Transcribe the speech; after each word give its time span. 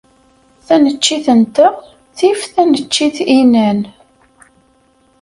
Taneččit-nteɣ 0.65 1.73
tif 2.17 2.41
taneččit-inan. 2.53 3.79